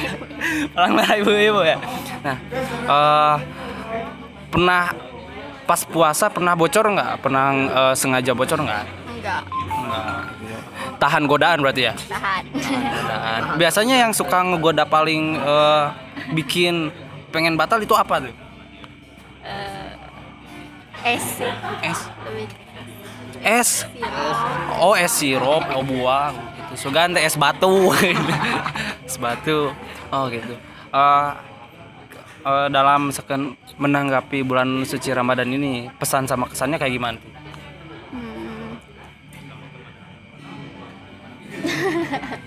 palang 0.74 0.92
merah 0.98 1.14
ibu-ibu 1.16 1.60
ya. 1.62 1.78
Nah, 2.20 2.36
eh, 2.90 3.36
pernah 4.50 5.09
pas 5.70 5.86
puasa 5.86 6.26
pernah 6.26 6.58
bocor 6.58 6.82
nggak? 6.82 7.22
Pernah 7.22 7.46
eh, 7.54 7.94
sengaja 7.94 8.34
bocor 8.34 8.58
nggak? 8.58 8.84
enggak 9.14 9.42
Nggak. 9.46 10.62
Tahan 10.98 11.22
godaan 11.30 11.62
berarti 11.62 11.86
ya. 11.86 11.94
tahan 11.94 12.44
Godaan. 12.50 13.42
Biasanya 13.54 13.96
yang 14.02 14.10
suka 14.10 14.42
ngegoda 14.42 14.82
paling 14.82 15.38
eh, 15.38 15.84
bikin 16.34 16.90
pengen 17.30 17.54
batal 17.54 17.78
itu 17.78 17.94
apa 17.94 18.18
tuh? 18.18 18.34
es 21.06 21.24
Es. 21.86 22.00
lebih 22.26 22.50
Es. 23.40 23.88
Oh, 24.76 24.92
es 24.92 25.16
sirup, 25.16 25.64
oh 25.72 25.80
buang 25.80 26.36
gitu. 26.76 26.88
Sugan 26.88 27.16
es 27.16 27.40
batu. 27.40 27.88
es 29.08 29.16
batu. 29.16 29.72
Oh, 30.12 30.28
gitu. 30.28 30.54
Eh, 30.92 31.30
eh, 32.40 32.68
dalam 32.68 33.10
seken 33.10 33.52
menanggapi 33.76 34.40
bulan 34.40 34.82
suci 34.82 35.10
Ramadan 35.10 35.48
ini, 35.48 35.88
pesan 35.94 36.24
sama 36.24 36.46
kesannya 36.46 36.76
kayak 36.76 36.92
gimana? 36.92 37.16
tuh? 37.16 37.32
hmm, 38.10 38.68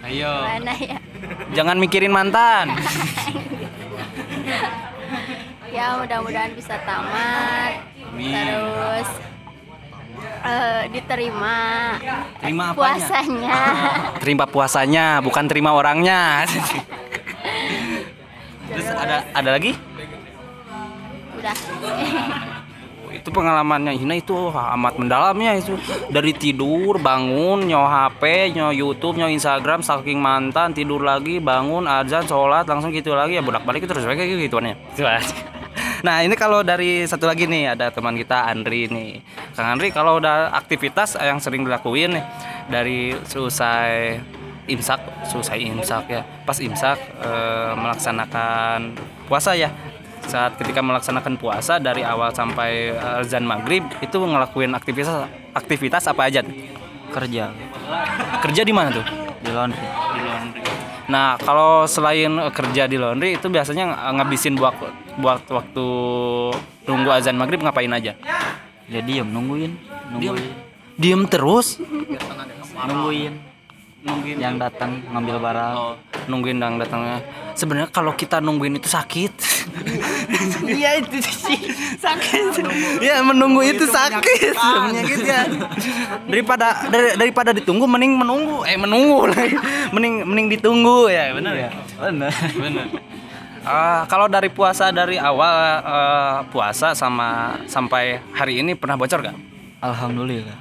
Ayo. 0.07 0.33
mana 0.43 0.73
ya 0.75 0.97
Jangan 1.53 1.77
mikirin 1.77 2.11
mantan. 2.11 2.73
ya 5.73 5.97
mudah-mudahan 5.97 6.53
bisa 6.53 6.77
tamat 6.85 7.81
Amin. 8.13 8.29
terus 8.29 9.09
eh, 10.45 10.83
diterima 10.93 11.57
Terima 12.37 12.63
apanya? 12.69 12.77
puasanya 12.77 13.57
Terima 14.21 14.45
puasanya, 14.45 15.05
bukan 15.19 15.45
terima 15.49 15.73
orangnya. 15.73 16.45
Ada 19.13 19.21
ada 19.37 19.49
lagi? 19.53 19.71
udah. 21.43 21.55
Itu 23.13 23.29
pengalamannya. 23.29 23.93
Hina 23.93 24.17
itu 24.17 24.33
amat 24.49 24.97
mendalamnya 24.97 25.53
itu. 25.59 25.77
Dari 26.09 26.33
tidur 26.33 26.97
bangun 26.97 27.69
nyawa 27.69 28.09
HP 28.09 28.55
nyawa 28.57 28.73
YouTube 28.73 29.21
nyawa 29.21 29.29
Instagram 29.29 29.85
stalking 29.85 30.17
mantan 30.17 30.73
tidur 30.73 31.05
lagi 31.05 31.37
bangun 31.37 31.85
azan 31.85 32.25
sholat 32.25 32.65
langsung 32.65 32.89
gitu 32.89 33.13
lagi. 33.13 33.37
Ya 33.37 33.43
bolak 33.45 33.67
balik 33.67 33.85
terus 33.85 34.01
kayak 34.01 34.49
gitu 34.49 34.57
ya. 34.57 34.73
Gitu 34.73 35.03
aja. 35.05 35.35
nah 36.05 36.19
ini 36.25 36.33
kalau 36.33 36.65
dari 36.65 37.05
satu 37.05 37.29
lagi 37.29 37.45
nih 37.45 37.77
ada 37.77 37.93
teman 37.93 38.17
kita 38.17 38.49
Andri 38.49 38.89
nih. 38.89 39.21
Kang 39.53 39.77
Andri 39.77 39.93
kalau 39.93 40.17
udah 40.17 40.49
aktivitas 40.57 41.13
yang 41.21 41.37
sering 41.37 41.61
dilakuin 41.61 42.17
nih 42.17 42.25
dari 42.65 43.13
selesai 43.29 44.17
imsak 44.67 44.99
selesai 45.27 45.59
imsak 45.59 46.03
ya. 46.09 46.21
Pas 46.43 46.57
imsak 46.59 46.97
eh, 47.19 47.71
melaksanakan 47.75 48.95
puasa 49.27 49.55
ya. 49.55 49.71
Saat 50.23 50.55
ketika 50.55 50.79
melaksanakan 50.79 51.35
puasa 51.35 51.83
dari 51.83 51.99
awal 52.03 52.31
sampai 52.31 52.95
eh, 52.95 53.19
azan 53.19 53.43
maghrib 53.43 53.83
itu 53.99 54.15
ngelakuin 54.15 54.71
aktivitas 54.71 55.27
aktivitas 55.51 56.07
apa 56.07 56.27
aja 56.27 56.39
tuh? 56.41 56.55
kerja. 57.13 57.53
Kerja 58.41 58.61
di 58.65 58.73
mana 58.73 58.89
tuh? 58.89 59.05
Di 59.43 59.51
laundry. 59.53 59.85
Di 59.85 60.21
laundry. 60.25 60.61
Nah, 61.03 61.37
kalau 61.37 61.85
selain 61.85 62.31
eh, 62.39 62.51
kerja 62.55 62.87
di 62.89 62.97
laundry 62.97 63.37
itu 63.37 63.47
biasanya 63.51 63.85
ng- 63.91 64.17
ngabisin 64.17 64.55
buat 64.57 64.73
buat 65.19 65.45
waktu 65.45 65.87
tunggu 66.87 67.09
azan 67.13 67.37
maghrib 67.37 67.61
ngapain 67.61 67.91
aja? 67.93 68.17
Ya 68.89 68.99
diem 68.99 69.27
nungguin, 69.29 69.77
nungguin, 70.11 70.51
Diem 70.99 71.23
terus? 71.29 71.79
nungguin 72.83 73.52
Nungguin 74.03 74.35
yang 74.35 74.59
datang 74.59 74.99
ngambil 75.15 75.39
barang. 75.39 75.73
Oh, 75.73 75.95
nungguin 76.27 76.59
yang 76.59 76.75
datangnya. 76.75 77.23
Sebenarnya 77.55 77.87
kalau 77.87 78.11
kita 78.11 78.43
nungguin 78.43 78.75
itu 78.75 78.91
sakit. 78.91 79.33
Iya 80.63 80.99
itu 81.03 81.19
sih 81.19 81.59
sakit. 81.99 82.63
ya 83.03 83.19
menunggu 83.19 83.63
itu 83.63 83.83
sakit 83.83 84.55
sebenarnya 84.55 85.01
gitu 85.05 85.27
ya. 85.27 85.43
Daripada 86.27 86.87
dari- 86.87 87.15
daripada 87.15 87.51
ditunggu 87.51 87.83
mending 87.85 88.15
menunggu. 88.15 88.63
Eh 88.63 88.75
menunggu 88.75 89.27
lagi. 89.27 89.55
Mending 89.91 90.23
mending 90.23 90.47
ditunggu 90.57 91.07
ya, 91.07 91.31
benar 91.31 91.53
ya? 91.55 91.69
Benar. 91.99 92.31
Benar. 92.55 92.87
Ah, 93.63 94.03
kalau 94.11 94.27
dari 94.27 94.51
puasa 94.51 94.91
dari 94.91 95.15
awal 95.15 95.55
eh, 95.79 96.37
puasa 96.51 96.91
sama 96.91 97.55
sampai 97.63 98.19
hari 98.35 98.59
ini 98.59 98.75
pernah 98.75 98.99
bocor 98.99 99.23
gak? 99.23 99.35
Alhamdulillah. 99.79 100.59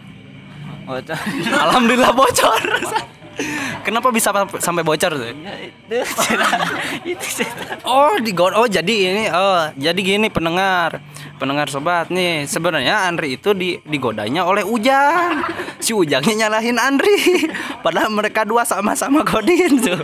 Itu 1.02 1.10
Alhamdulillah 1.50 2.14
bocor. 2.14 2.62
Kenapa 3.82 4.12
bisa 4.12 4.30
sampai 4.60 4.82
bocor 4.84 5.12
tuh? 5.16 5.32
itu 5.32 5.96
itu 7.16 7.26
setan. 7.42 7.80
Oh, 7.82 8.14
di 8.20 8.32
oh 8.36 8.68
jadi 8.68 8.94
ini 9.12 9.24
oh 9.32 9.72
jadi 9.74 10.00
gini 10.00 10.28
pendengar 10.28 11.02
pendengar 11.40 11.66
sobat 11.66 12.08
nih 12.12 12.46
sebenarnya 12.46 13.10
Andri 13.10 13.34
itu 13.40 13.50
di 13.50 13.80
digodanya 13.82 14.46
oleh 14.46 14.62
Ujang 14.62 15.42
si 15.82 15.90
Ujangnya 15.90 16.46
nyalahin 16.46 16.78
Andri 16.78 17.18
padahal 17.84 18.14
mereka 18.14 18.46
dua 18.46 18.62
sama-sama 18.62 19.26
godin 19.26 19.82
tuh 19.82 19.98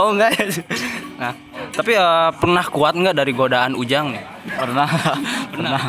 oh 0.00 0.16
enggak 0.16 0.32
nah 1.20 1.36
tapi 1.76 1.92
eh, 1.92 2.30
pernah 2.40 2.64
kuat 2.64 2.96
nggak 2.96 3.16
dari 3.20 3.32
godaan 3.36 3.76
Ujang 3.76 4.16
nih 4.16 4.24
Pernah. 4.42 4.88
Pernah. 5.54 5.82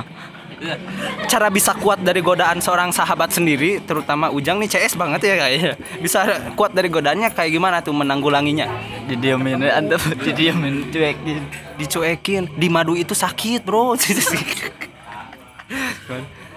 Cara 1.27 1.47
bisa 1.51 1.75
kuat 1.75 1.99
dari 1.99 2.23
godaan 2.23 2.59
seorang 2.63 2.93
sahabat 2.93 3.33
sendiri 3.33 3.83
terutama 3.83 4.31
Ujang 4.31 4.59
nih 4.61 4.69
CS 4.71 4.95
banget 4.95 5.27
ya 5.27 5.35
kayaknya 5.35 5.73
bisa 5.99 6.23
kuat 6.55 6.71
dari 6.71 6.87
godaannya 6.87 7.29
kayak 7.33 7.51
gimana 7.51 7.83
tuh 7.83 7.95
menanggulanginya? 7.95 8.67
Didiemin 9.09 9.59
anda 9.67 9.99
didiemin 10.25 10.89
cuekin. 10.91 11.41
dicuekin 11.79 12.43
di 12.55 12.67
madu 12.71 12.95
itu 12.95 13.13
sakit 13.15 13.61
bro. 13.65 13.95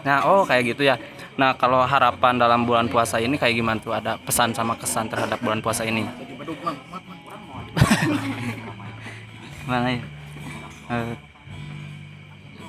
Nah 0.06 0.22
oh 0.22 0.46
kayak 0.46 0.76
gitu 0.76 0.86
ya. 0.86 1.00
Nah 1.34 1.56
kalau 1.58 1.82
harapan 1.82 2.38
dalam 2.38 2.62
bulan 2.62 2.86
puasa 2.86 3.18
ini 3.18 3.34
kayak 3.34 3.58
gimana 3.58 3.82
tuh? 3.82 3.90
Ada 3.90 4.22
pesan 4.22 4.54
sama 4.54 4.78
kesan 4.78 5.10
terhadap 5.10 5.42
bulan 5.42 5.58
puasa 5.58 5.82
ini? 5.82 6.06
Mana 9.66 9.98
ya? 9.98 10.02
Eh, 10.86 11.14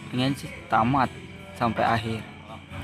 pengen 0.10 0.34
sih 0.34 0.50
tamat 0.65 1.13
sampai 1.58 1.84
akhir. 1.84 2.20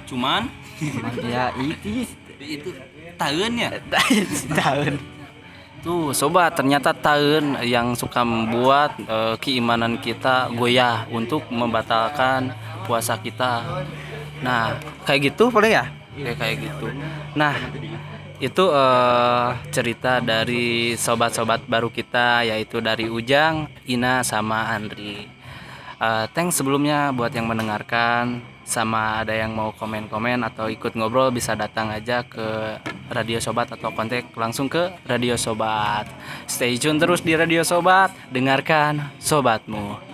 cuman 0.03 0.49
Cuman 0.81 1.13
ya 1.23 1.53
itu 1.55 2.03
itu 2.43 2.69
tahunnya 3.15 3.69
tahun. 4.59 4.99
tuh 5.79 6.11
sobat 6.15 6.55
ternyata 6.55 6.91
tahun 6.91 7.59
yang 7.63 7.95
suka 7.95 8.23
membuat 8.25 8.97
eh, 9.03 9.35
keimanan 9.39 9.99
kita 9.99 10.51
goyah 10.55 11.07
untuk 11.11 11.47
membatalkan 11.51 12.51
puasa 12.83 13.15
kita 13.19 13.63
nah 14.43 14.75
kayak 15.07 15.31
gitu 15.31 15.47
boleh 15.51 15.71
ya 15.71 15.85
kayak 16.19 16.37
kayak 16.39 16.55
gitu 16.67 16.87
nah 17.35 17.55
itu 18.43 18.63
eh, 18.75 19.49
cerita 19.71 20.19
dari 20.19 20.99
sobat-sobat 20.99 21.63
baru 21.63 21.87
kita 21.87 22.43
yaitu 22.43 22.83
dari 22.83 23.07
Ujang, 23.07 23.71
Ina 23.87 24.19
sama 24.27 24.67
Andri. 24.67 25.23
Eh, 26.03 26.25
thanks 26.35 26.59
sebelumnya 26.59 27.15
buat 27.15 27.31
yang 27.31 27.47
mendengarkan 27.47 28.43
sama 28.63 29.23
ada 29.23 29.35
yang 29.35 29.51
mau 29.51 29.75
komen-komen 29.75 30.43
atau 30.47 30.71
ikut 30.71 30.95
ngobrol 30.95 31.29
bisa 31.35 31.53
datang 31.53 31.91
aja 31.91 32.23
ke 32.23 32.79
Radio 33.11 33.37
Sobat 33.43 33.69
atau 33.75 33.91
kontak 33.91 34.31
langsung 34.33 34.71
ke 34.71 34.91
Radio 35.07 35.35
Sobat. 35.35 36.07
Stay 36.47 36.79
tune 36.79 36.97
terus 36.97 37.21
di 37.21 37.35
Radio 37.35 37.61
Sobat, 37.61 38.15
dengarkan 38.31 39.13
sobatmu. 39.19 40.12